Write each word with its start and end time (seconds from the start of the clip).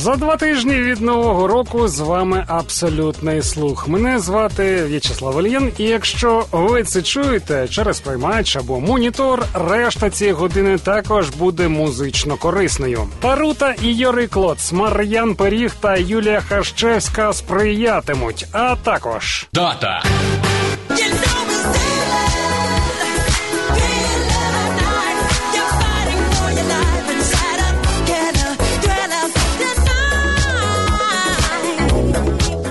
За 0.00 0.16
два 0.16 0.36
тижні 0.36 0.74
від 0.74 1.00
нового 1.00 1.46
року 1.46 1.88
з 1.88 2.00
вами 2.00 2.44
абсолютний 2.48 3.42
слух. 3.42 3.88
Мене 3.88 4.18
звати 4.18 4.84
В'ячеслав 4.84 5.40
Ільїн, 5.40 5.72
і 5.78 5.84
якщо 5.84 6.44
ви 6.52 6.82
це 6.82 7.02
чуєте 7.02 7.68
через 7.68 8.00
приймач 8.00 8.56
або 8.56 8.80
монітор, 8.80 9.46
решта 9.54 10.10
цієї 10.10 10.34
години 10.34 10.78
також 10.78 11.30
буде 11.30 11.68
музично 11.68 12.36
корисною. 12.36 13.06
Тарута 13.20 13.74
і 13.82 13.92
Йори 13.94 14.26
Клоц, 14.26 14.72
Мар'ян 14.72 15.34
Періг 15.34 15.72
та 15.80 15.96
Юлія 15.96 16.40
Хащевська 16.40 17.32
сприятимуть. 17.32 18.46
А 18.52 18.76
також 18.76 19.48
Дата. 19.52 20.02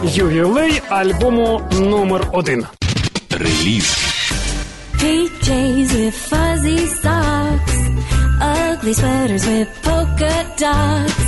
Ювілей 0.10 0.82
альбому 0.90 1.62
номер 1.72 2.28
один. 2.34 2.66
Реліз. 3.30 3.98
PJs 5.00 5.90
with 6.00 6.18
fuzzy 6.30 6.80
socks, 7.04 7.78
ugly 8.42 8.94
sweaters 9.00 9.46
with 9.52 9.70
polka 9.86 10.36
dots. 10.62 11.28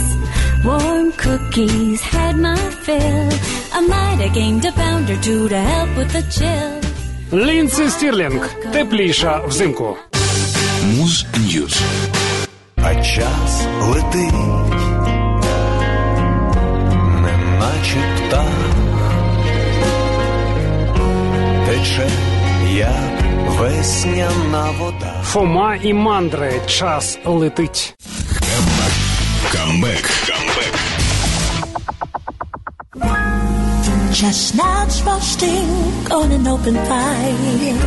Warm 0.65 1.07
cookies 1.23 2.01
had 2.13 2.35
my 2.47 2.61
fill. 2.85 3.29
I 3.77 3.79
might 3.93 4.19
have 4.23 4.33
gained 4.39 4.63
a 4.71 4.73
pound 4.81 5.05
or 5.13 5.19
two 5.27 5.43
to 5.53 5.59
help 5.71 5.89
with 5.97 6.11
the 6.15 6.23
chill. 6.35 6.81
Лінсі 7.33 7.89
Стірлінг. 7.89 8.49
Тепліша 8.73 9.41
взимку. 9.47 9.97
Муз 10.83 11.25
News. 11.37 11.81
А 12.83 12.95
час 12.95 13.63
летить, 13.81 14.33
весняна 24.01 24.71
вода. 24.79 25.13
Фома 25.23 25.75
і 25.83 25.93
мандри. 25.93 26.61
Час 26.67 27.19
летить. 27.25 27.95
Камбек. 29.51 30.09
Камбек. 30.27 30.73
Chestnuts 34.21 34.97
roasting 35.07 35.69
on 36.09 36.27
an 36.37 36.45
open 36.55 36.75
fire. 36.89 37.77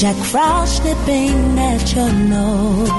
Jack 0.00 0.18
Frost 0.32 0.76
nipping 0.84 1.58
at 1.72 1.84
your 1.94 2.12
nose. 2.34 2.92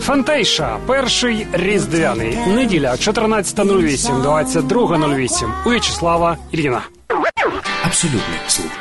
Фантейша. 0.00 0.78
Перший 0.86 1.46
різдвяний. 1.52 2.38
Неділя 2.54 2.92
14.08, 2.92 4.22
22.08. 4.22 5.48
У 5.66 5.70
В'ячеслава 5.70 6.36
Ільїна. 6.52 6.82
Абсолютний 7.86 8.40
слух. 8.48 8.72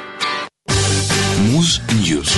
Муз 1.40 1.82
Ньюз. 1.92 2.36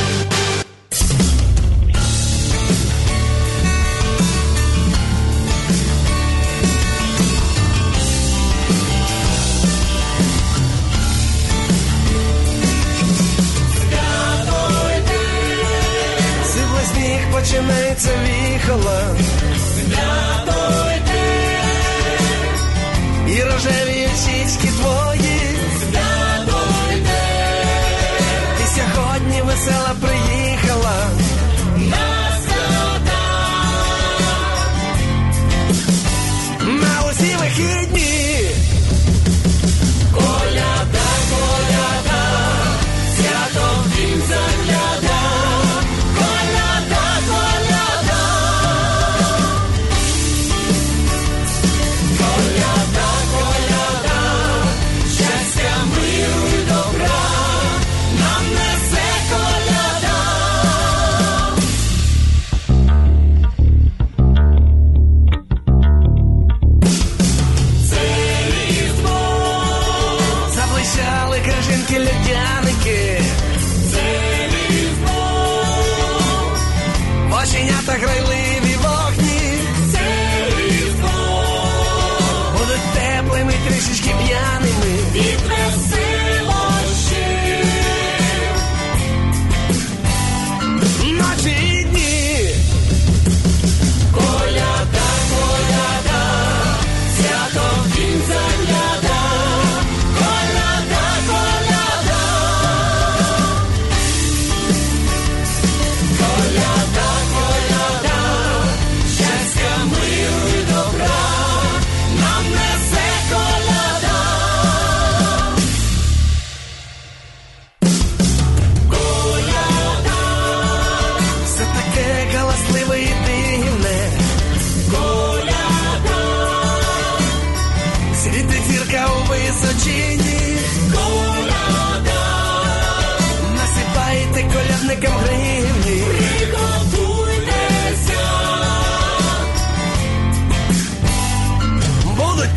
Сипле 16.43 16.81
сніг 16.93 17.31
починається 17.31 18.09
віхола. 18.23 19.15
І 23.27 23.43
рожеві 23.43 24.07
щічки 24.23 24.67
твої. 24.67 24.96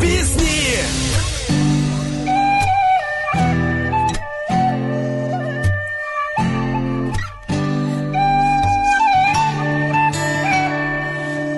пісні. 0.00 0.78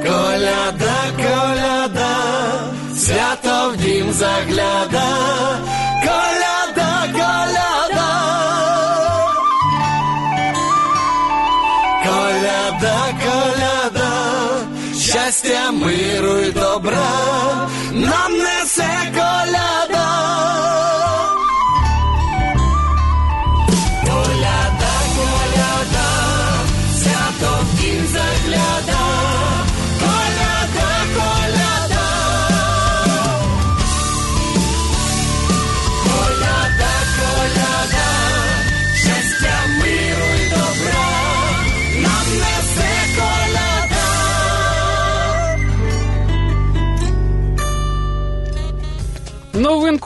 Коляда, 0.02 0.99
коляда, 1.16 2.14
свято 2.96 3.70
в 3.70 3.76
дім 3.76 4.12
загляда. 4.12 5.08
Коляда, 6.02 6.90
коляда. 7.12 8.08
Коляда, 12.05 12.99
коляда, 13.25 14.10
щастя, 15.00 15.70
миру 15.72 16.37
й 16.38 16.50
добра, 16.52 17.62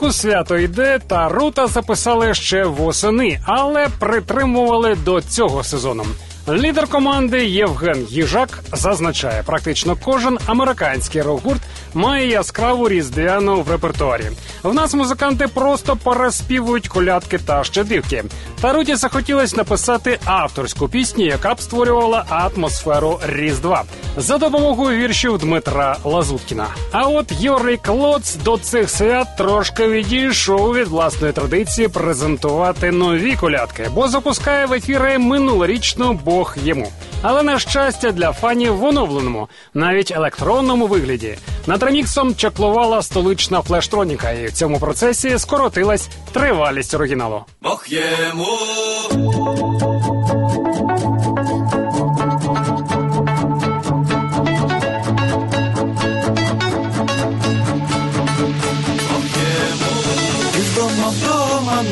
Потихеньку 0.08 0.12
свято 0.12 0.58
йде, 0.58 0.98
та 1.06 1.28
рута 1.28 1.66
записали 1.66 2.34
ще 2.34 2.64
восени, 2.64 3.40
але 3.44 3.88
притримували 3.98 4.94
до 4.94 5.20
цього 5.20 5.64
сезону. 5.64 6.04
Лідер 6.48 6.86
команди 6.86 7.46
Євген 7.46 8.06
Їжак 8.08 8.64
зазначає, 8.72 9.42
практично 9.42 9.96
кожен 10.04 10.38
американський 10.46 11.22
рок-гурт 11.22 11.60
має 11.94 12.28
яскраву 12.28 12.88
різдвяну 12.88 13.62
в 13.62 13.70
репертуарі. 13.70 14.30
В 14.62 14.74
нас 14.74 14.94
музиканти 14.94 15.46
просто 15.48 15.96
переспівують 15.96 16.88
колядки 16.88 17.38
та 17.38 17.64
щедрівки. 17.64 18.24
Та 18.60 18.72
Руті 18.72 18.94
захотілось 18.94 19.56
написати 19.56 20.18
авторську 20.24 20.88
пісню, 20.88 21.24
яка 21.24 21.54
б 21.54 21.60
створювала 21.60 22.24
атмосферу 22.28 23.20
Різдва 23.28 23.84
за 24.16 24.38
допомогою 24.38 24.98
віршів 24.98 25.38
Дмитра 25.38 25.96
Лазуткіна. 26.04 26.66
А 26.92 27.02
от 27.02 27.32
Юрій 27.40 27.76
Клоц 27.76 28.36
до 28.36 28.58
цих 28.58 28.90
свят 28.90 29.36
трошки 29.36 29.88
відійшов 29.88 30.74
від 30.74 30.88
власної 30.88 31.32
традиції 31.32 31.88
презентувати 31.88 32.90
нові 32.90 33.36
колядки, 33.36 33.86
бо 33.94 34.08
запускає 34.08 34.66
в 34.66 34.72
ефіри 34.72 35.18
минулорічну 35.18 36.12
Бог 36.24 36.56
йому. 36.64 36.88
Але 37.22 37.42
на 37.42 37.58
щастя 37.58 38.12
для 38.12 38.32
фанів 38.32 38.76
в 38.76 38.84
оновленому, 38.84 39.48
навіть 39.74 40.12
електронному 40.16 40.86
вигляді. 40.86 41.38
Над 41.66 41.82
реміксом 41.82 42.34
чаклувала 42.34 43.02
столична 43.02 43.62
флештроніка, 43.62 44.30
і 44.30 44.46
в 44.46 44.52
цьому 44.52 44.78
процесі 44.78 45.38
скоротилась 45.38 46.08
тривалість 46.32 46.94
оригіналу. 46.94 47.44
Бог 47.62 47.86
йому. 47.88 48.46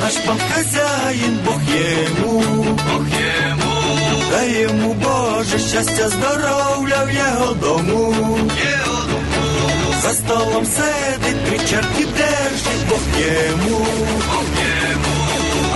Наш 0.07 0.17
пан 0.17 0.39
хазяїн, 0.51 1.39
Бог 1.45 1.61
йому, 1.75 2.43
Бог 2.65 3.07
йому, 3.09 3.73
дай 4.31 4.61
йому 4.61 4.95
Боже 5.37 5.59
щастя, 5.59 6.09
здоров'я 6.09 7.05
в 7.05 7.11
його 7.11 7.55
дому. 7.55 8.15
За 10.03 10.13
столом 10.13 10.67
сидить, 10.67 11.45
три 11.45 11.59
чарки 11.59 12.05
держить, 12.05 12.89
Бог 12.89 13.01
йому, 13.19 13.87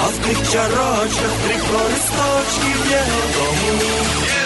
а 0.03 0.07
в 0.07 0.27
тих 0.27 0.53
чарочках 0.53 1.33
три 1.45 1.55
користочки 1.55 2.75
в 2.85 2.91
його 2.91 3.21
дому. 3.35 4.40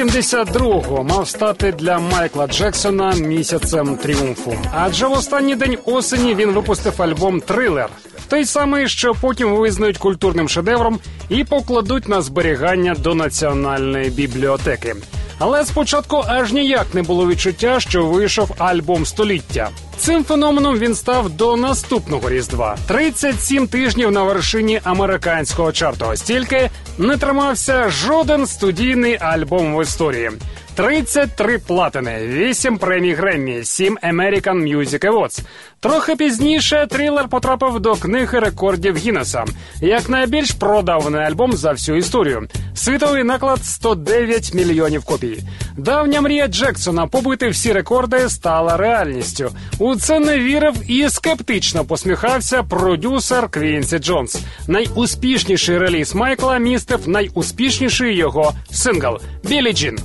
72-го 0.00 1.04
мав 1.04 1.28
стати 1.28 1.72
для 1.72 1.98
Майкла 1.98 2.46
Джексона 2.46 3.14
місяцем 3.14 3.96
тріумфу. 3.96 4.54
Адже 4.72 5.06
в 5.06 5.12
останній 5.12 5.56
день 5.56 5.78
осені 5.84 6.34
він 6.34 6.50
випустив 6.50 7.02
альбом 7.02 7.40
Трилер, 7.40 7.88
той 8.28 8.44
самий, 8.44 8.88
що 8.88 9.14
потім 9.20 9.56
визнають 9.56 9.98
культурним 9.98 10.48
шедевром 10.48 10.98
і 11.28 11.44
покладуть 11.44 12.08
на 12.08 12.22
зберігання 12.22 12.94
до 12.94 13.14
національної 13.14 14.10
бібліотеки. 14.10 14.96
Але 15.42 15.64
спочатку 15.64 16.24
аж 16.26 16.52
ніяк 16.52 16.86
не 16.94 17.02
було 17.02 17.28
відчуття, 17.28 17.80
що 17.80 18.06
вийшов 18.06 18.50
альбом 18.58 19.06
століття. 19.06 19.68
Цим 19.98 20.24
феноменом 20.24 20.78
він 20.78 20.94
став 20.94 21.30
до 21.30 21.56
наступного 21.56 22.30
різдва. 22.30 22.76
37 22.88 23.68
тижнів 23.68 24.10
на 24.10 24.22
вершині 24.22 24.80
американського 24.84 25.72
чарту. 25.72 26.04
Стільки 26.14 26.70
не 26.98 27.16
тримався 27.16 27.90
жоден 27.90 28.46
студійний 28.46 29.18
альбом 29.20 29.76
в 29.76 29.82
історії. 29.82 30.30
33 30.74 31.58
платини, 31.58 32.26
8 32.26 32.78
премій 32.78 33.12
Греммі, 33.12 33.64
7 33.64 33.98
American 34.02 34.76
Music 34.76 35.10
Awards. 35.10 35.40
Трохи 35.80 36.16
пізніше 36.16 36.86
трилер 36.90 37.28
потрапив 37.28 37.80
до 37.80 37.94
книги 37.94 38.38
рекордів 38.38 38.96
Гіннеса 38.96 39.44
як 39.80 40.08
найбільш 40.08 40.50
продаваний 40.50 41.20
альбом 41.20 41.52
за 41.52 41.72
всю 41.72 41.98
історію. 41.98 42.48
Світовий 42.74 43.24
наклад 43.24 43.64
109 43.64 44.54
мільйонів 44.54 45.04
копій. 45.04 45.38
Давня 45.76 46.20
мрія 46.20 46.48
Джексона 46.48 47.06
побити 47.06 47.48
всі 47.48 47.72
рекорди 47.72 48.28
стала 48.28 48.76
реальністю. 48.76 49.50
У 49.78 49.96
це 49.96 50.20
не 50.20 50.38
вірив 50.38 50.74
і 50.90 51.08
скептично 51.08 51.84
посміхався 51.84 52.62
продюсер 52.62 53.48
Квінсі 53.48 53.98
Джонс. 53.98 54.38
Найуспішніший 54.68 55.78
реліз 55.78 56.14
Майкла 56.14 56.58
містив 56.58 57.08
найуспішніший 57.08 58.16
його 58.16 58.52
сингл 58.70 59.18
Білі 59.44 59.72
Джін. 59.72 59.98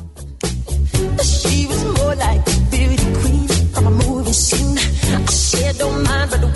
She 1.23 1.65
was 1.67 1.83
more 1.97 2.15
like 2.15 2.41
a 2.47 2.59
beauty 2.71 2.97
queen 3.21 3.47
from 3.73 3.87
a 3.87 3.91
movie 3.91 4.33
scene. 4.33 4.77
I 4.77 5.25
said, 5.25 5.77
don't 5.77 6.03
mind, 6.03 6.31
but 6.31 6.54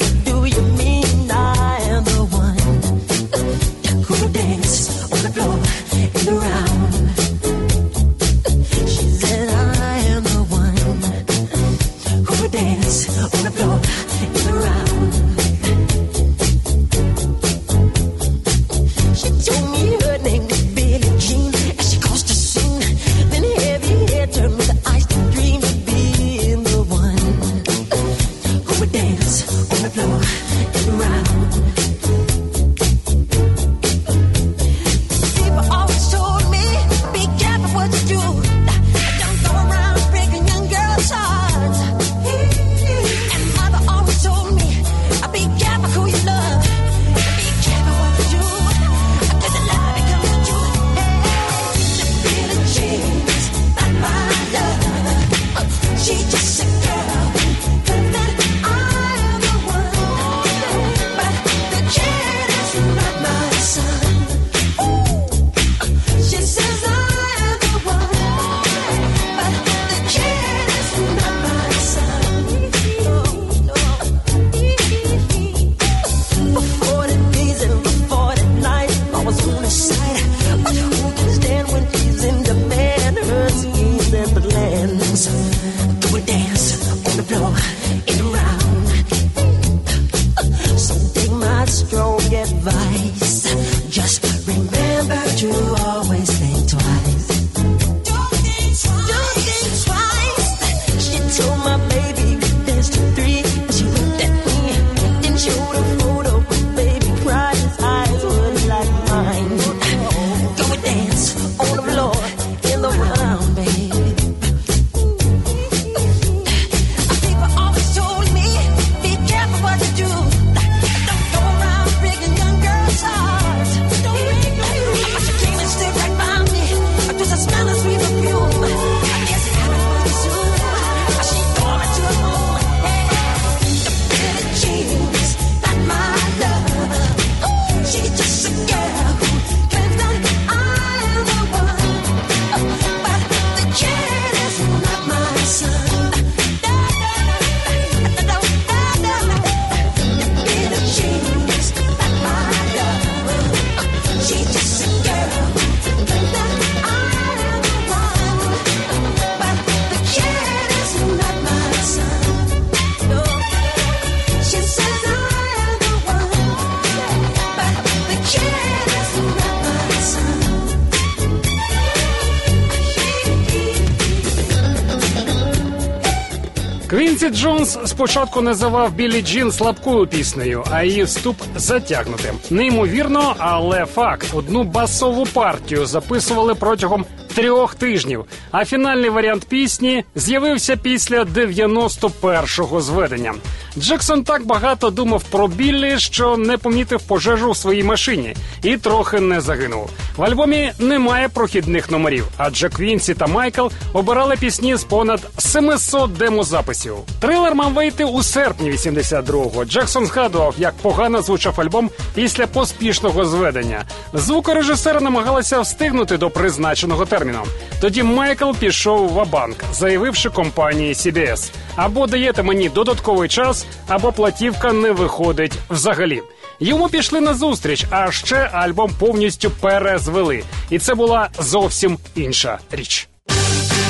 Квінсі 177.29 177.43
Джонс 177.43 177.77
спочатку 177.85 178.41
називав 178.41 178.93
Billie 178.93 179.21
Jean 179.21 179.51
слабкою 179.51 180.07
піснею, 180.07 180.63
а 180.71 180.83
її 180.83 181.03
вступ 181.03 181.37
затягнутим. 181.55 182.35
Неймовірно, 182.49 183.35
але 183.37 183.85
факт: 183.85 184.27
одну 184.33 184.63
басову 184.63 185.25
партію 185.25 185.85
записували 185.85 186.55
протягом 186.55 187.05
трьох 187.35 187.75
тижнів. 187.75 188.25
А 188.51 188.65
фінальний 188.65 189.09
варіант 189.09 189.45
пісні 189.49 190.03
з'явився 190.15 190.75
після 190.75 191.23
91-го 191.23 192.81
зведення. 192.81 193.33
Джексон 193.77 194.23
так 194.23 194.45
багато 194.45 194.89
думав 194.89 195.23
про 195.23 195.47
Біллі, 195.47 195.99
що 195.99 196.37
не 196.37 196.57
помітив 196.57 197.01
пожежу 197.01 197.51
в 197.51 197.57
своїй 197.57 197.83
машині 197.83 198.35
і 198.63 198.77
трохи 198.77 199.19
не 199.19 199.41
загинув. 199.41 199.89
В 200.17 200.23
альбомі 200.23 200.71
немає 200.79 201.29
прохідних 201.29 201.91
номерів, 201.91 202.27
адже 202.37 202.69
Квінсі 202.69 203.13
та 203.13 203.27
Майкл 203.27 203.67
обирали 203.93 204.35
пісні 204.35 204.75
з 204.75 204.83
понад 204.83 205.21
700 205.37 206.13
демозаписів. 206.13 206.95
Трилер 207.19 207.55
мав 207.55 207.73
вийти 207.73 208.03
у 208.03 208.23
серпні 208.23 208.71
82-го. 208.71 209.65
Джексон 209.65 210.05
згадував, 210.05 210.55
як 210.57 210.73
погано 210.73 211.21
звучав 211.21 211.61
альбом 211.61 211.89
після 212.15 212.47
поспішного 212.47 213.25
зведення. 213.25 213.83
Звукорежисери 214.13 214.99
намагалися 214.99 215.61
встигнути 215.61 216.17
до 216.17 216.29
призначеного 216.29 217.05
терміну. 217.05 217.43
Тоді 217.81 218.03
Майкл 218.03 218.51
пішов 218.59 219.09
в 219.09 219.19
Абанк, 219.19 219.55
заявивши 219.73 220.29
компанії 220.29 220.93
CBS. 220.93 221.51
або 221.75 222.07
даєте 222.07 222.43
мені 222.43 222.69
додатковий 222.69 223.29
час, 223.29 223.58
або 223.87 224.11
платівка 224.11 224.73
не 224.73 224.91
виходить 224.91 225.53
взагалі. 225.69 226.21
Йому 226.59 226.89
пішли 226.89 227.21
на 227.21 227.33
зустріч, 227.33 227.85
а 227.89 228.11
ще 228.11 228.35
альбом 228.35 228.91
повністю 228.99 229.51
перезвели. 229.51 230.43
І 230.69 230.79
це 230.79 230.95
була 230.95 231.29
зовсім 231.39 231.97
інша 232.15 232.59
річ. 232.71 233.07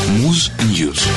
Муз 0.08 0.52
Ньюз. 0.72 1.08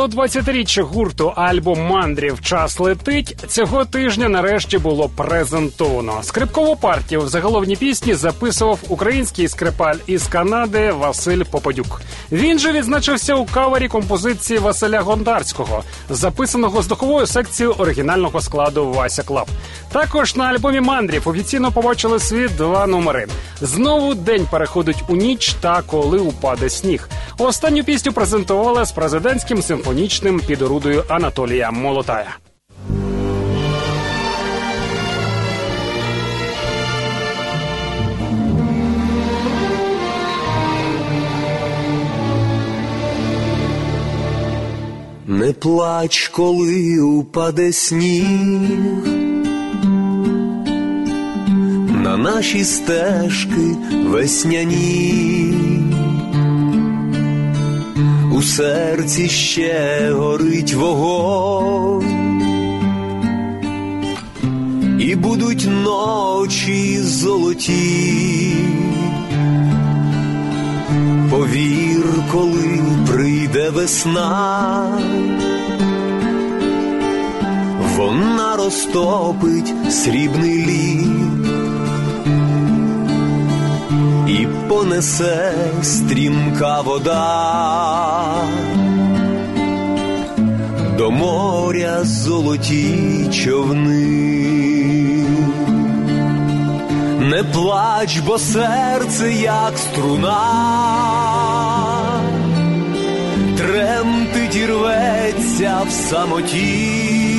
До 0.00 0.06
20-річчя 0.06 0.82
гурту 0.82 1.32
альбом 1.36 1.80
Мандрів 1.80 2.40
Час 2.40 2.80
летить 2.80 3.36
цього 3.48 3.84
тижня 3.84 4.28
нарешті 4.28 4.78
було 4.78 5.08
презентовано. 5.08 6.22
Скрипкову 6.22 6.76
партію 6.76 7.20
в 7.20 7.28
заголовній 7.28 7.76
пісні 7.76 8.14
записував 8.14 8.78
український 8.88 9.48
скрипаль 9.48 9.96
із 10.06 10.26
Канади 10.26 10.92
Василь 10.92 11.42
Попадюк. 11.42 12.02
Він 12.32 12.58
же 12.58 12.72
відзначився 12.72 13.34
у 13.34 13.44
кавері 13.44 13.88
композиції 13.88 14.58
Василя 14.58 15.00
Гонтарського, 15.00 15.84
записаного 16.10 16.82
з 16.82 16.86
духовою 16.86 17.26
секцією 17.26 17.74
оригінального 17.78 18.40
складу 18.40 18.90
Вася 18.90 19.22
Club. 19.22 19.48
Також 19.92 20.36
на 20.36 20.44
альбомі 20.44 20.80
Мандрів 20.80 21.28
офіційно 21.28 21.72
побачили 21.72 22.20
світ 22.20 22.56
два 22.56 22.86
номери. 22.86 23.26
Знову 23.60 24.14
день 24.14 24.46
переходить 24.50 25.04
у 25.08 25.16
ніч 25.16 25.54
та 25.60 25.82
коли 25.82 26.18
упаде 26.18 26.70
сніг. 26.70 27.08
Останню 27.38 27.84
пісню 27.84 28.12
презентували 28.12 28.84
з 28.84 28.92
президентським 28.92 29.62
симфонічним 29.62 30.40
під 30.40 30.62
орудою 30.62 31.04
Анатолія 31.08 31.70
Молотая. 31.70 32.36
Плач, 45.60 46.28
коли 46.28 47.00
упаде 47.00 47.72
сніг 47.72 49.20
на 52.02 52.16
наші 52.16 52.64
стежки 52.64 53.76
весняні. 54.06 55.54
У 58.32 58.42
серці 58.42 59.28
ще 59.28 60.10
горить 60.12 60.74
вогонь, 60.74 62.42
і 65.00 65.14
будуть 65.14 65.68
ночі 65.84 66.98
золоті. 66.98 68.54
Повір, 71.30 72.04
коли 72.32 72.80
прийде 73.08 73.70
весна, 73.70 74.98
вона 78.00 78.56
розтопить 78.56 79.74
срібний 79.90 80.66
лід 80.66 81.46
і 84.28 84.46
понесе 84.68 85.54
стрімка 85.82 86.80
вода 86.80 88.34
до 90.98 91.10
моря 91.10 92.04
золоті 92.04 93.28
човни. 93.32 94.40
Не 97.20 97.44
плач, 97.52 98.18
бо 98.18 98.38
серце 98.38 99.32
як 99.32 99.78
струна, 99.78 100.42
тремтить 103.56 104.56
і 104.56 104.66
рветься 104.66 105.80
в 105.88 105.90
самоті, 105.90 107.29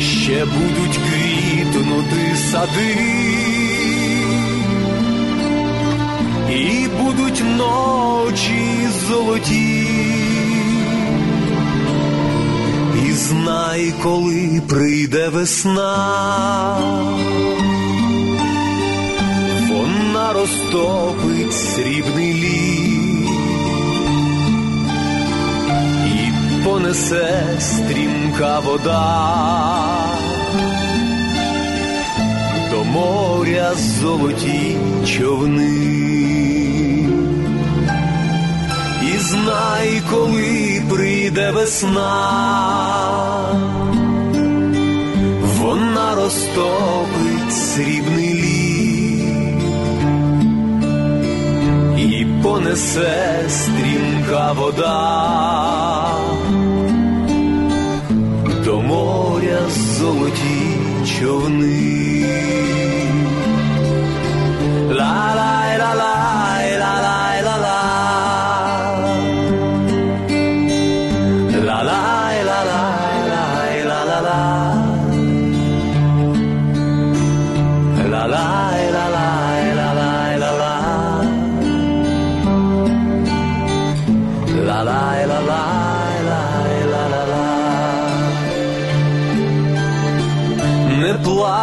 ще 0.00 0.44
будуть 0.44 0.98
квітнути 0.98 2.36
сади, 2.36 2.96
і 6.50 6.88
будуть 6.88 7.42
ночі 7.56 8.88
золоті. 9.08 9.86
І 13.06 13.12
знай, 13.12 13.94
коли 14.02 14.62
прийде 14.68 15.28
весна, 15.28 16.78
вона 19.68 20.32
розтопить 20.32 21.52
срібний 21.52 22.34
лід 22.34 22.99
понесе 26.64 27.56
стрімка 27.60 28.58
вода. 28.60 30.06
До 32.70 32.84
моря 32.84 33.72
золоті 33.74 34.76
човни. 35.06 35.90
І 39.02 39.18
знай, 39.18 40.02
коли 40.10 40.82
прийде 40.90 41.50
весна, 41.50 42.12
вона 45.58 46.14
розтопить 46.14 47.52
срібний 47.52 48.34
лід 48.34 48.90
і 51.98 52.26
понесе 52.42 53.44
стрімка 53.48 54.52
вода 54.52 56.29
золоті 59.72 60.78
човни. 61.04 62.26
Ла-лай, 64.90 65.78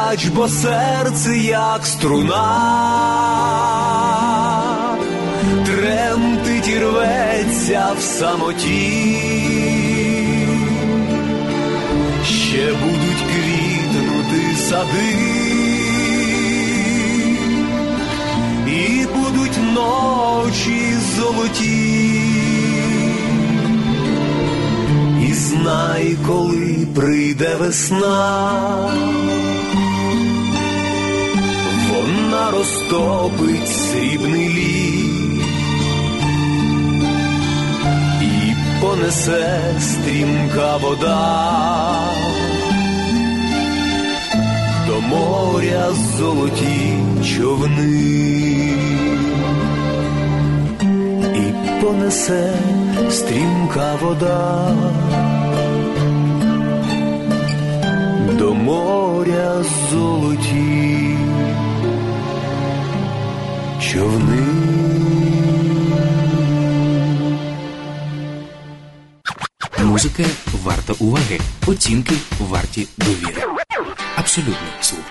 плач, 0.08 0.28
бо 0.28 0.48
серце 0.48 1.38
як 1.38 1.86
струна. 1.86 2.48
Тремтить 5.66 6.68
і 6.68 6.80
рветься 6.80 7.88
в 8.00 8.02
самоті, 8.02 9.18
ще 12.24 12.74
будуть 12.74 13.24
квітнути 13.30 14.58
сади, 14.58 15.16
і 18.68 19.06
будуть 19.16 19.60
ночі 19.74 20.94
золоті, 21.18 22.22
знай, 25.34 26.18
коли 26.28 26.88
прийде 26.96 27.56
весна. 27.60 29.47
Вона 32.48 32.58
розтопить 32.58 33.68
срібний 33.68 34.50
лід. 34.50 35.42
І 38.22 38.56
понесе 38.82 39.60
стрімка 39.80 40.78
вода 40.78 41.58
до 44.88 45.02
моря 45.02 45.88
золоті 46.18 46.98
човни. 47.24 48.18
І 51.36 51.82
понесе 51.82 52.54
стрімка 53.10 53.96
вода 54.02 54.72
до 58.40 58.54
моря 58.54 59.64
золоті 59.92 61.17
човни. 63.92 64.44
Музика 69.84 70.24
варта 70.64 70.94
уваги, 71.00 71.40
оцінки 71.68 72.16
варті 72.40 72.88
довіри. 72.98 73.44
Абсолютний 74.16 74.72
слух. 74.82 75.07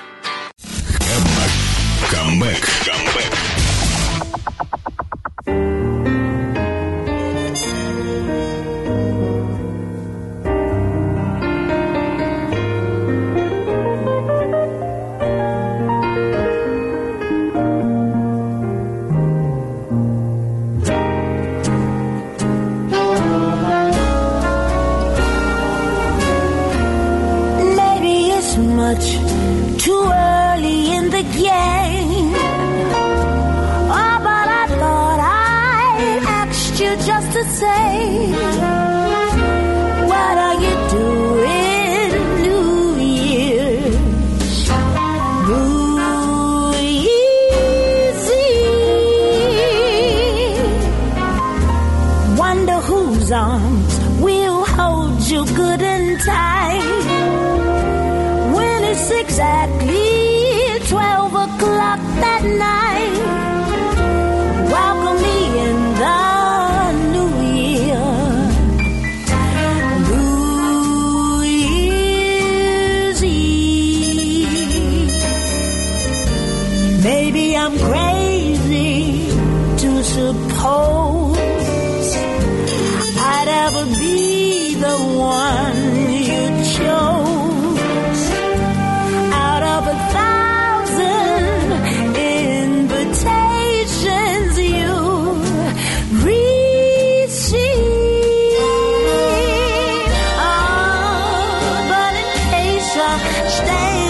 stay. 103.57 104.06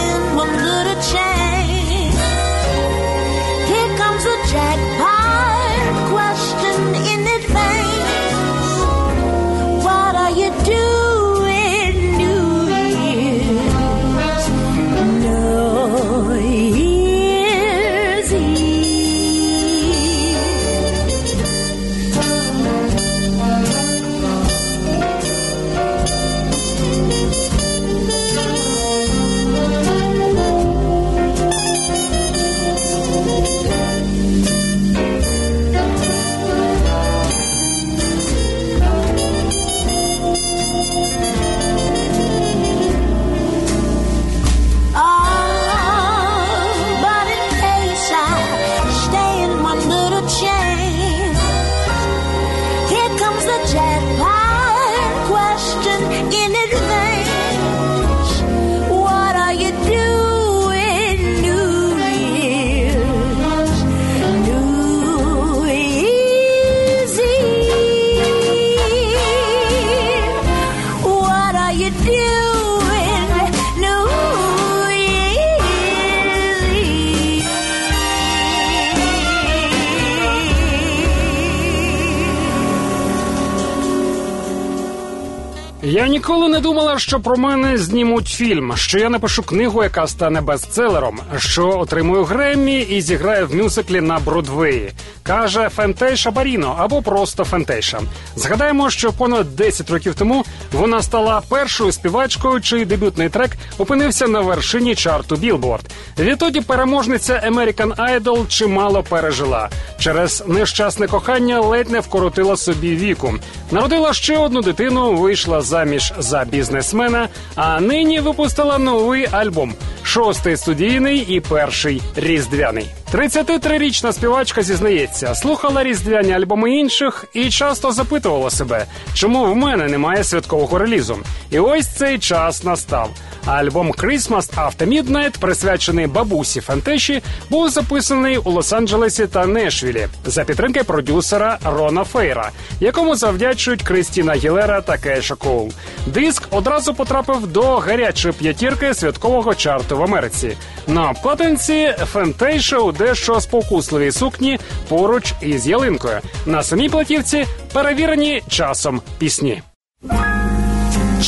Я 85.89 86.09
ніколи 86.09 86.49
не 86.49 86.61
думала, 86.61 86.99
що 86.99 87.21
про 87.21 87.37
мене 87.37 87.79
знімуть 87.79 88.29
фільм, 88.29 88.73
що 88.77 88.99
я 88.99 89.11
напишу 89.11 89.43
книгу, 89.43 89.83
яка 89.83 90.07
стане 90.07 90.41
бестселером, 90.41 91.21
що 91.39 91.79
отримую 91.79 92.25
Греммі 92.25 92.81
і 92.81 93.01
зіграю 93.01 93.47
в 93.47 93.55
мюзиклі 93.55 94.01
на 94.01 94.19
Бродвеї. 94.19 94.93
Каже 95.23 95.69
Фентейша 95.69 96.31
Баріно 96.31 96.77
або 96.79 97.03
просто 97.03 97.45
Фентейша. 97.45 98.01
Згадаємо, 98.37 98.91
що 98.91 99.13
понад 99.13 99.57
10 99.57 99.91
років 99.91 100.15
тому 100.15 100.45
вона 100.73 101.03
стала 101.03 101.43
першою 101.49 101.93
співачкою, 101.93 102.61
чий 102.61 102.85
дебютний 102.85 103.29
трек 103.29 103.51
опинився 103.79 104.29
на 104.29 104.41
вершині 104.41 104.95
чарту 104.95 105.37
Білборд. 105.37 105.85
Відтоді 106.19 106.61
переможниця 106.61 107.51
American 107.53 108.21
Idol 108.21 108.49
чимало 108.49 109.03
пережила. 109.03 109.69
Через 109.99 110.45
нещасне 110.47 111.07
кохання 111.07 111.61
ледь 111.61 111.91
не 111.91 112.01
вкоротила 112.01 112.57
собі 112.57 112.97
віку. 112.97 113.35
Народила 113.71 114.13
ще 114.13 114.39
одну 114.39 114.63
дитину, 114.63 115.15
вийшла 115.15 115.61
заміж 115.77 116.13
за 116.19 116.45
бізнесмена, 116.45 117.29
а 117.55 117.81
нині 117.81 118.21
випустила 118.21 118.79
новий 118.79 119.27
альбом. 119.31 119.75
Шостий 120.03 120.57
студійний 120.57 121.19
і 121.19 121.41
перший 121.41 122.03
різдвяний. 122.17 122.87
33-річна 123.13 124.13
співачка 124.13 124.63
зізнається, 124.63 125.35
слухала 125.35 125.85
різдвяні 125.85 126.33
альбоми 126.33 126.71
інших 126.71 127.25
і 127.35 127.51
часто 127.51 127.93
запитувала 127.93 128.51
себе, 128.51 128.87
чому 129.15 129.45
в 129.45 129.57
мене 129.57 129.89
немає 129.89 130.25
святкового 130.25 130.79
релізу. 130.79 131.19
І 131.51 131.59
ось 131.59 131.87
цей 131.87 132.19
час 132.19 132.65
настав. 132.65 133.11
Альбом 133.47 133.93
Christmas 133.93 134.55
After 134.55 134.89
Midnight, 134.89 135.39
присвячений 135.41 136.07
бабусі 136.07 136.61
Фантеші, 136.61 137.23
був 137.51 137.69
записаний 137.69 138.39
у 138.39 138.51
Лос-Анджелесі 138.51 139.27
та 139.27 139.47
Нешвілі 139.47 140.09
за 140.25 140.45
підтримки 140.45 140.83
продюсера 140.85 141.59
Рона 141.65 142.05
Фейра, 142.05 142.51
якому 142.81 143.17
завдячують 143.17 143.83
Кристіна 143.83 144.35
Гілера 144.35 144.81
та 144.81 144.99
Кейша 144.99 145.35
Коул. 145.35 145.73
Диск 146.07 146.43
одразу 146.51 146.95
потрапив 146.95 147.47
до 147.47 147.77
гарячої 147.77 148.35
п'ятірки 148.35 148.95
святкового 148.95 149.55
чарту 149.55 149.97
в 149.97 150.03
Америці. 150.03 150.57
На 150.87 151.11
обкладинці 151.11 151.95
Фентейша 152.13 152.79
у 152.79 152.93
дещо 152.99 153.41
спокусливій 153.41 154.13
сукні 154.13 154.59
поруч 154.89 155.35
із 155.41 155.67
ялинкою. 155.67 156.21
На 156.47 156.63
самій 156.63 156.89
платівці 156.89 157.47
перевірені 157.73 158.43
часом 158.49 159.01
пісні. 159.19 159.63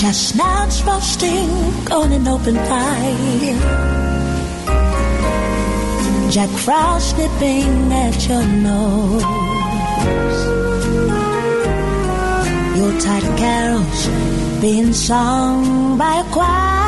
Chestnuts 0.01 0.77
roasting 0.89 1.51
on 1.99 2.09
an 2.19 2.29
open 2.35 2.57
fire. 2.69 3.57
Jack 6.35 6.51
Frost 6.65 7.17
nipping 7.19 7.91
at 8.05 8.17
your 8.29 8.47
nose. 8.69 9.25
Yuletide 12.77 13.29
carols 13.43 14.01
being 14.61 14.93
sung 14.93 15.97
by 15.97 16.13
a 16.23 16.25
choir. 16.35 16.88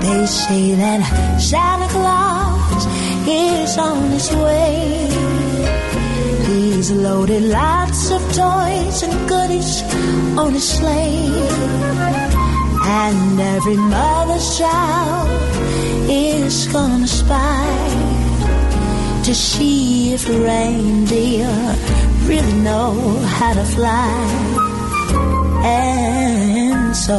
They 0.00 0.26
say 0.26 0.74
that 0.74 1.00
Santa 1.40 1.88
Claus 1.88 2.86
is 3.26 3.78
on 3.78 4.10
his 4.10 4.30
way. 4.30 5.08
He's 6.46 6.90
loaded 6.90 7.42
lots 7.42 8.10
of 8.10 8.20
toys 8.34 9.02
and 9.02 9.28
goodies 9.28 9.82
on 10.38 10.52
his 10.52 10.68
sleigh. 10.68 11.30
And 12.88 13.40
every 13.40 13.76
mother's 13.76 14.58
child 14.58 15.28
is 16.08 16.68
gonna 16.68 17.08
spy 17.08 17.66
to 19.24 19.34
see 19.34 20.14
if 20.14 20.28
reindeer 20.28 21.50
really 22.26 22.52
know 22.62 22.92
how 23.38 23.54
to 23.54 23.64
fly. 23.64 24.66
And 25.64 26.96
so 26.96 27.18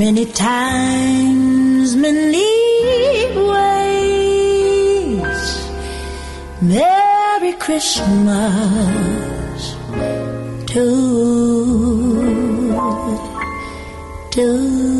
many 0.00 0.24
times, 0.24 1.94
many 1.94 2.56
ways, 3.52 5.20
Merry 6.62 7.52
Christmas 7.64 9.60
to 10.72 10.86
to 14.30 14.99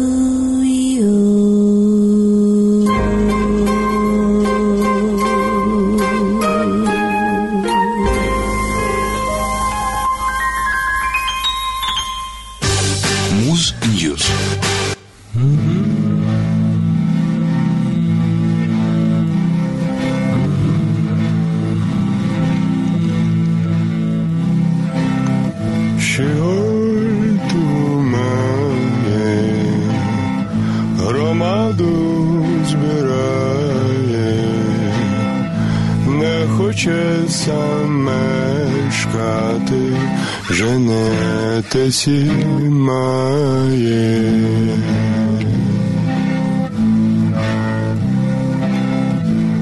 женетесь 40.50 42.06
і 42.06 42.24
має. 42.68 44.22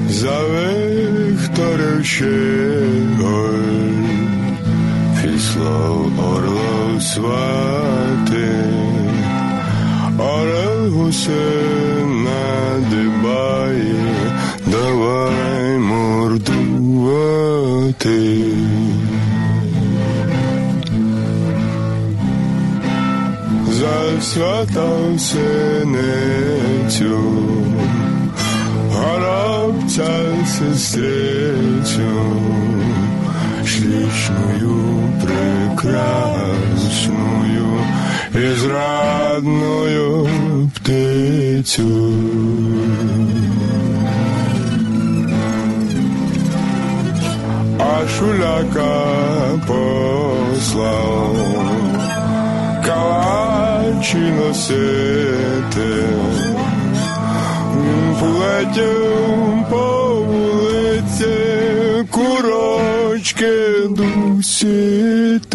За 0.09 0.39
Вікторів 0.43 2.05
ще 2.05 2.59
Фіслав 5.21 6.11
орлов 6.19 7.03
свати, 7.03 8.49
орел 10.17 10.89
гусе 10.89 11.65
надибає, 12.25 13.55
давай 14.65 15.77
морду 15.77 16.53
свята 24.59 25.17
синицю, 25.17 26.49
горобця 28.91 30.11
сестрицю, 30.45 32.11
шлічною 33.65 34.75
прекрасною 35.23 36.09
і 38.35 38.47
зрадною 38.59 40.29
птицю. 40.75 42.13
А 47.79 48.07
шуляка 48.07 49.38
носити, 54.17 56.03
Він 57.75 58.15
полетів 58.19 59.65
по 59.69 60.15
вулиці, 60.27 61.35
курочки 62.11 63.51
дусити. 63.89 65.48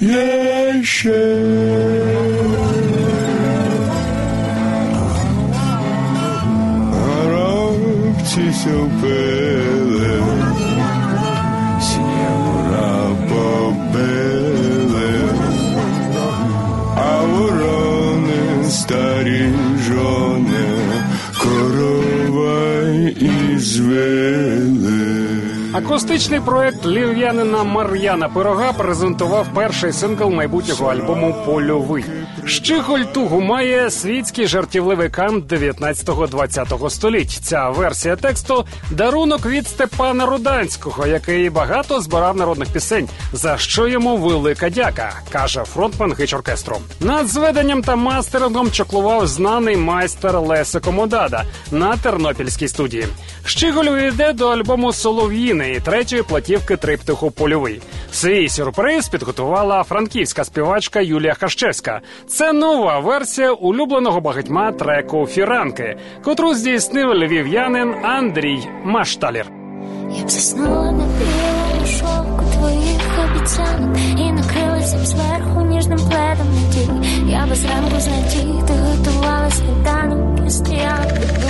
Є 0.00 0.80
ще. 0.82 1.36
Горобці 6.92 8.52
се 8.52 8.70
впили, 8.70 10.22
сінявора 11.80 13.08
побили, 13.28 15.10
а 16.96 17.20
ворони 17.24 18.64
старі 18.68 19.48
жони 19.88 20.68
корова 21.38 22.82
і 23.20 23.58
звели. 23.58 24.49
Акустичний 25.72 26.40
проект 26.40 26.86
львів'янина 26.86 27.64
Мар'яна 27.64 28.28
Пирога 28.28 28.72
презентував 28.72 29.46
перший 29.54 29.92
сингл 29.92 30.30
майбутнього 30.30 30.86
альбому 30.86 31.36
Польовий. 31.46 32.04
Щиголь 32.46 33.00
тугу 33.00 33.40
має 33.40 33.90
світський 33.90 34.46
жартівливий 34.46 35.08
кант 35.08 35.52
19-20 35.52 36.90
століть. 36.90 37.30
Ця 37.30 37.70
версія 37.70 38.16
тексту 38.16 38.66
дарунок 38.90 39.46
від 39.46 39.68
Степана 39.68 40.26
Руданського, 40.26 41.06
який 41.06 41.50
багато 41.50 42.00
збирав 42.00 42.36
народних 42.36 42.68
пісень. 42.68 43.08
За 43.32 43.58
що 43.58 43.88
йому 43.88 44.16
велика 44.16 44.70
дяка, 44.70 45.12
каже 45.30 45.64
фронтмен 45.64 46.12
гич-оркестру. 46.12 46.76
Над 47.00 47.28
зведенням 47.28 47.82
та 47.82 47.96
мастерингом 47.96 48.70
чоклував 48.70 49.26
знаний 49.26 49.76
майстер 49.76 50.40
Лесе 50.40 50.80
Комодада 50.80 51.44
на 51.70 51.96
тернопільській 51.96 52.68
студії. 52.68 53.06
Щиголь 53.44 53.84
увійде 53.84 54.32
до 54.32 54.48
альбому 54.48 54.92
Солов'їни 54.92 55.72
і 55.72 55.80
третьої 55.80 56.22
платівки 56.22 56.76
триптиху 56.76 57.30
Польовий. 57.30 57.82
Свій 58.12 58.48
сюрприз 58.48 59.08
підготувала 59.08 59.82
франківська 59.82 60.44
співачка 60.44 61.00
Юлія 61.00 61.34
Хащевська. 61.34 62.00
Це 62.26 62.52
нова 62.52 62.98
версія 62.98 63.52
улюбленого 63.52 64.20
багатьма 64.20 64.72
треку 64.72 65.26
Фіранки, 65.26 65.96
котру 66.24 66.54
здійснив 66.54 67.14
львів'янин 67.14 67.94
Андрій 68.04 68.68
Машталір. 68.84 69.46
Я 70.18 70.24
б 70.24 70.30
заснула 70.30 70.92
на 70.92 71.04
білому 71.04 71.86
шовку 71.86 72.44
твоїх 72.54 73.00
обіцянок 73.24 73.96
І 74.18 74.32
накрилася 74.32 74.96
б 74.96 75.06
зверху 75.06 75.60
ніжним 75.60 75.98
пледом 75.98 76.46
надій 76.54 77.30
Я 77.32 77.46
би 77.46 77.54
зранку 77.54 78.00
знайти, 78.00 78.66
ти 78.66 78.72
готувала 78.72 79.50
світанок 79.50 80.40
Я 80.44 80.50
стояла 80.50 81.04
під 81.04 81.44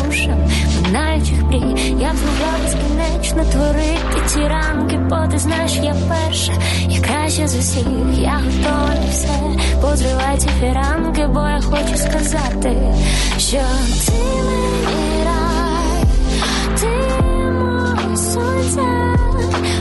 минаючих 0.90 1.42
мрій 1.42 1.96
Я 2.00 2.12
б 2.12 2.16
змогла 2.16 2.52
безкінечно 2.62 3.44
творити 3.44 4.26
ці 4.26 4.38
ранки 4.38 4.96
Бо 4.96 5.16
ти 5.32 5.38
знаєш, 5.38 5.76
я 5.82 5.94
перша, 6.08 6.52
я 6.88 7.00
краща 7.00 7.48
з 7.48 7.56
усіх. 7.58 7.86
Я 8.18 8.40
готова 8.44 8.94
на 8.94 9.10
все, 9.10 9.28
позривай 9.82 10.38
ці 10.38 10.48
фіранки 10.60 11.26
Бо 11.26 11.40
я 11.40 11.60
хочу 11.60 11.96
сказати, 11.96 12.76
що 13.38 13.58
ти 14.06 14.12
мені 14.46 15.24
рай. 15.24 16.04
Ти 16.80 16.86
моє 17.50 18.16
сонце, 18.16 18.82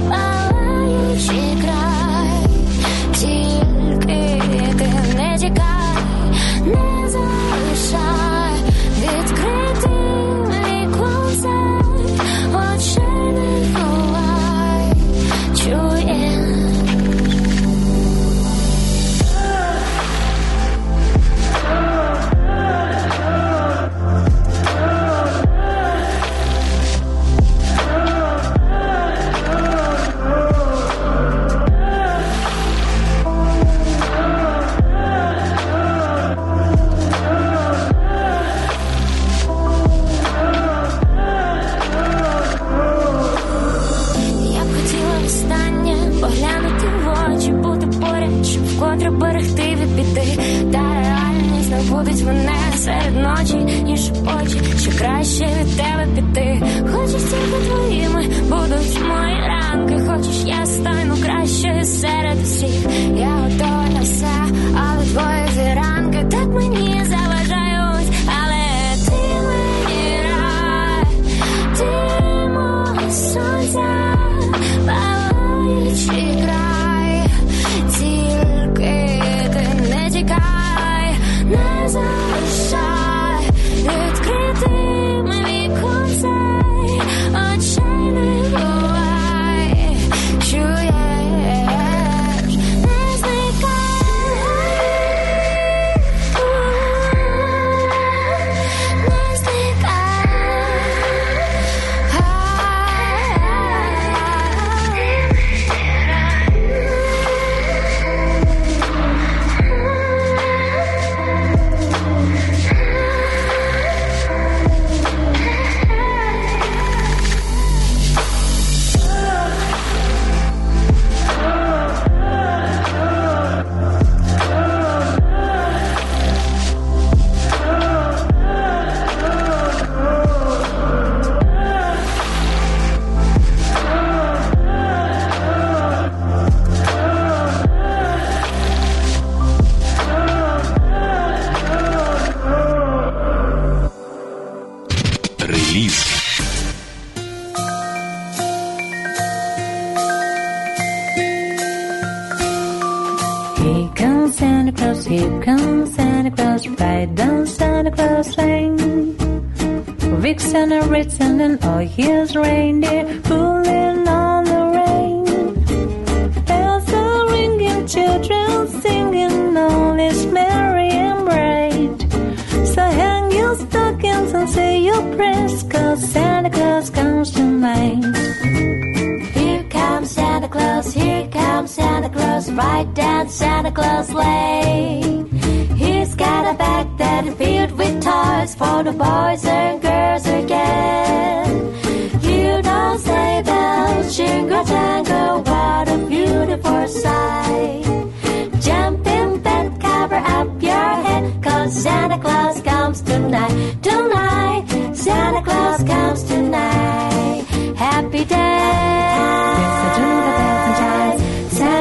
палаючий 0.10 1.58
край, 1.62 2.46
тільки 3.14 4.42
ти 4.78 4.92
не 5.18 5.38
тікай, 5.38 6.04
не 6.66 7.10
залишай 7.10 8.54
відкритим 9.02 9.99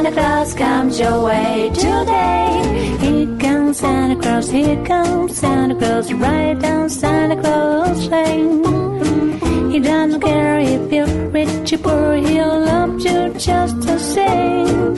Santa 0.08 0.22
Claus 0.22 0.54
comes 0.54 0.98
your 0.98 1.22
way 1.22 1.70
today. 1.74 2.96
Here 2.98 3.36
comes 3.38 3.78
Santa 3.78 4.16
Claus, 4.16 4.50
here 4.50 4.82
comes 4.86 5.36
Santa 5.36 5.74
Claus, 5.74 6.10
right 6.14 6.58
down 6.58 6.88
Santa 6.88 7.36
Claus 7.36 8.08
Lane. 8.08 9.70
He 9.70 9.80
doesn't 9.80 10.22
care 10.22 10.60
if 10.60 10.90
you're 10.90 11.28
rich 11.28 11.74
or 11.74 11.78
poor, 11.78 12.14
he'll 12.14 12.60
love 12.60 12.98
you 13.00 13.34
just 13.34 13.80
the 13.82 13.98
same. 13.98 14.96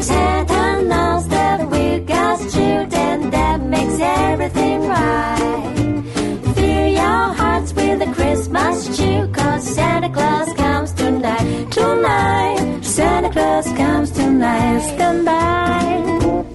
Santa 0.00 0.82
knows 0.82 1.28
that 1.28 1.68
we 1.68 1.98
got 2.00 2.38
children 2.38 3.30
that 3.30 3.60
makes 3.60 3.98
everything 4.00 4.88
right. 4.88 6.04
Fill 6.54 6.86
your 6.86 7.34
hearts 7.34 7.74
with 7.74 8.00
a 8.00 8.10
Christmas 8.14 8.96
cheer, 8.96 9.26
cause 9.28 9.74
Santa 9.74 10.08
Claus 10.08 10.54
comes 10.54 10.71
tonight. 11.72 12.80
Santa 12.82 13.30
Claus 13.30 13.66
comes 13.72 14.10
tonight, 14.10 14.80
stand 14.94 15.24
by. 15.24 16.51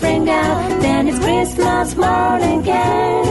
Then 0.00 1.08
it's 1.08 1.18
Christmas 1.18 1.96
morning 1.96 2.60
again. 2.60 3.24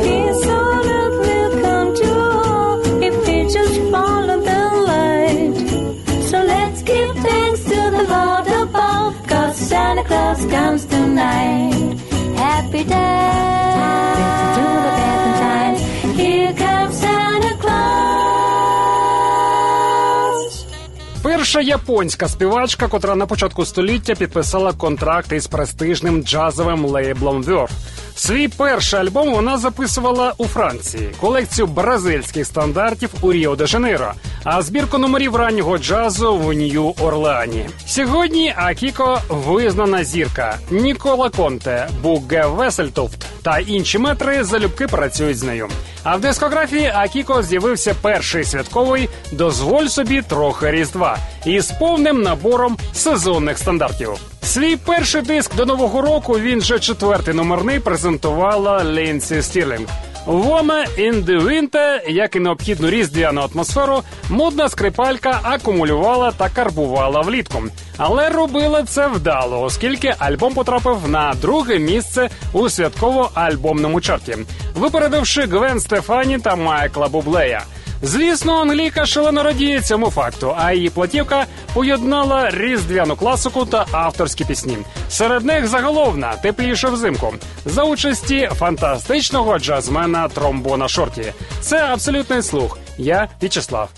His 0.00 0.46
order 0.46 1.10
will 1.20 1.62
come 1.62 1.94
to 1.96 2.20
all 2.20 3.02
if 3.02 3.26
we 3.26 3.42
just 3.52 3.80
follow 3.90 4.40
the 4.40 4.62
light. 4.90 6.24
So 6.30 6.42
let's 6.42 6.82
give 6.82 7.16
thanks 7.16 7.64
to 7.64 7.90
the 7.96 8.04
Lord 8.14 8.46
above, 8.62 9.26
cause 9.26 9.56
Santa 9.56 10.04
Claus 10.04 10.44
comes 10.46 10.84
tonight. 10.86 11.98
Happy. 12.36 13.17
Перша 21.48 21.60
японська 21.60 22.28
співачка, 22.28 22.88
котра 22.88 23.14
на 23.14 23.26
початку 23.26 23.64
століття 23.64 24.14
підписала 24.14 24.72
контракт 24.72 25.32
із 25.32 25.46
престижним 25.46 26.22
джазовим 26.22 26.84
лейблом 26.84 27.42
Verve. 27.42 27.70
Свій 28.14 28.48
перший 28.48 29.00
альбом 29.00 29.34
вона 29.34 29.58
записувала 29.58 30.34
у 30.38 30.44
Франції, 30.44 31.10
колекцію 31.20 31.66
бразильських 31.66 32.46
стандартів 32.46 33.10
у 33.20 33.32
Ріо 33.32 33.56
де 33.56 33.66
Жанейро, 33.66 34.12
а 34.44 34.62
збірку 34.62 34.98
номерів 34.98 35.36
раннього 35.36 35.78
джазу 35.78 36.36
в 36.36 36.52
Нью 36.52 36.94
Орлеані. 37.00 37.66
Сьогодні 37.86 38.54
Акіко 38.56 39.20
визнана 39.28 40.04
зірка 40.04 40.58
Нікола 40.70 41.30
Конте, 41.30 41.88
Бугге 42.02 42.46
Вессельтофт 42.46 43.26
та 43.42 43.58
інші 43.58 43.98
метри 43.98 44.44
залюбки 44.44 44.86
працюють 44.86 45.38
з 45.38 45.42
нею. 45.42 45.68
А 46.10 46.16
в 46.16 46.20
дискографії 46.20 46.92
Акіко 46.94 47.42
з'явився 47.42 47.94
перший 48.02 48.44
святковий 48.44 49.08
Дозволь 49.32 49.86
собі 49.86 50.22
трохи 50.22 50.70
різдва 50.70 51.18
із 51.46 51.70
повним 51.70 52.22
набором 52.22 52.78
сезонних 52.92 53.58
стандартів. 53.58 54.10
Свій 54.42 54.76
перший 54.76 55.22
диск 55.22 55.56
до 55.56 55.66
нового 55.66 56.02
року 56.02 56.38
він 56.38 56.58
вже 56.58 56.78
четвертий 56.78 57.34
номерний 57.34 57.80
презентувала 57.80 58.84
Лінсі 58.84 59.42
Стірлінг. 59.42 59.88
The 60.28 61.42
Winter, 61.42 62.10
як 62.10 62.36
і 62.36 62.40
необхідну 62.40 62.90
різдвяну 62.90 63.40
атмосферу, 63.40 64.02
модна 64.30 64.68
скрипалька 64.68 65.40
акумулювала 65.42 66.30
та 66.32 66.48
карбувала 66.48 67.20
влітку. 67.20 67.62
Але 67.96 68.28
робила 68.28 68.82
це 68.82 69.06
вдало, 69.06 69.62
оскільки 69.62 70.14
альбом 70.18 70.54
потрапив 70.54 71.08
на 71.08 71.34
друге 71.42 71.78
місце 71.78 72.28
у 72.52 72.62
святково-альбомному 72.62 74.00
чарті, 74.00 74.36
випередивши 74.74 75.42
Гвен 75.42 75.80
Стефані 75.80 76.38
та 76.38 76.56
Майкла 76.56 77.08
Бублея. 77.08 77.62
Звісно, 78.02 78.60
англійка 78.60 79.06
шалено 79.06 79.42
радіє 79.42 79.80
цьому 79.80 80.10
факту, 80.10 80.54
а 80.58 80.72
її 80.72 80.90
платівка 80.90 81.46
поєднала 81.74 82.50
різдвяну 82.50 83.16
класику 83.16 83.64
та 83.66 83.86
авторські 83.92 84.44
пісні. 84.44 84.78
Серед 85.10 85.44
них 85.44 85.66
заголовна 85.66 86.36
тепліше 86.36 86.88
взимку 86.88 87.34
за 87.64 87.84
участі 87.84 88.50
фантастичного 88.54 89.58
джазмена 89.58 90.28
Тромбона 90.28 90.88
Шорті. 90.88 91.32
Це 91.60 91.78
абсолютний 91.78 92.42
слух. 92.42 92.78
Я 92.98 93.28
В'ячеслав 93.40 93.90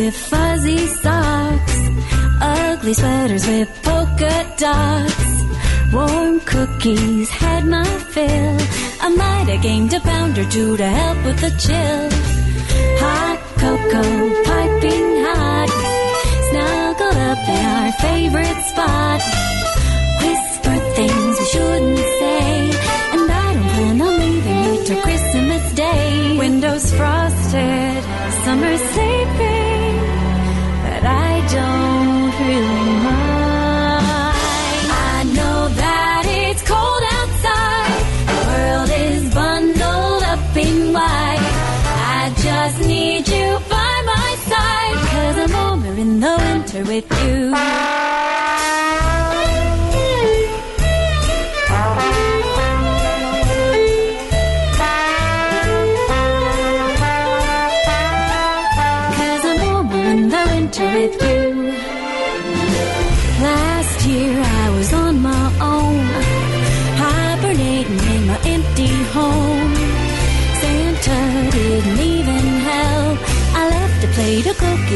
with 0.00 0.14
fuzzy 0.14 0.86
socks, 0.86 1.76
ugly 2.40 2.94
sweaters 2.94 3.46
with 3.46 3.79
polka 4.20 4.54
dots, 4.58 5.92
warm 5.92 6.40
cookies 6.40 7.30
had 7.30 7.64
my 7.66 7.84
fill. 7.84 8.56
I 9.00 9.08
might 9.16 9.48
have 9.52 9.62
gained 9.62 9.92
a 9.94 10.00
pound 10.00 10.38
or 10.38 10.44
two 10.50 10.76
to 10.76 10.86
help 10.86 11.24
with 11.24 11.40
the 11.40 11.50
chill. 11.64 12.08
Hot 13.02 13.38
cocoa, 13.62 14.42
piping 14.44 15.08
hot, 15.26 15.70
snuggled 16.48 17.18
up 17.30 17.48
in 17.48 17.64
our 17.76 17.92
favorite 17.92 18.60
spot. 18.70 19.20
Whisper 20.22 20.76
things 20.96 21.38
we 21.40 21.46
shouldn't 21.46 21.98
say, 22.20 22.70
and 23.12 23.30
I 23.30 23.54
don't 23.54 23.68
plan 23.74 24.00
on 24.02 24.18
leaving 24.20 24.64
you 24.64 24.84
till 24.84 25.02
Christmas 25.02 25.72
Day. 25.72 26.36
Windows 26.38 26.94
frosted, 26.94 28.02
summer 28.44 28.76
sleeping, 28.92 29.69
with 46.82 47.10
you. 47.24 48.09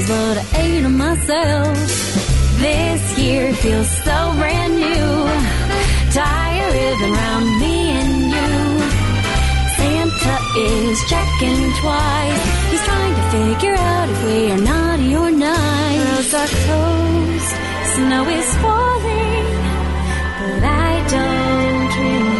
but 0.07 0.37
I 0.39 0.45
ate 0.63 0.83
them 0.83 0.97
myself. 0.99 1.79
This 2.59 3.19
year 3.19 3.55
feels 3.55 3.89
so 4.05 4.33
brand 4.39 4.75
new. 4.75 5.09
Tired 6.13 6.75
living 6.75 7.15
around 7.15 7.47
me 7.61 7.77
and 8.01 8.15
you. 8.35 8.53
Santa 9.77 10.37
is 10.59 10.99
checking 11.13 11.63
twice. 11.81 12.45
He's 12.71 12.85
trying 12.89 13.15
to 13.21 13.25
figure 13.35 13.77
out 13.77 14.09
if 14.11 14.25
we 14.25 14.51
are 14.53 14.63
naughty 14.71 15.17
or 15.17 15.31
nice. 15.31 16.01
Roads 16.07 16.35
are 16.41 16.51
closed, 16.65 17.53
snow 17.95 18.25
is 18.39 18.51
falling, 18.63 19.47
but 20.41 20.65
I 20.65 20.93
don't 21.15 22.05
really. 22.05 22.34